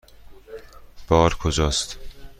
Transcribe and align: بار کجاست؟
بار 1.07 1.35
کجاست؟ 1.37 1.99